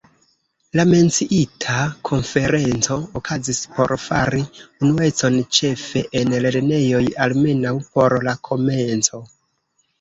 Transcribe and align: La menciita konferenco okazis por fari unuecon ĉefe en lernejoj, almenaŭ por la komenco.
La 0.77 0.83
menciita 0.91 1.75
konferenco 2.09 2.97
okazis 3.21 3.61
por 3.77 3.95
fari 4.07 4.41
unuecon 4.89 5.39
ĉefe 5.61 6.05
en 6.23 6.35
lernejoj, 6.49 7.07
almenaŭ 7.29 7.79
por 7.95 8.21
la 8.31 8.39
komenco. 8.51 9.27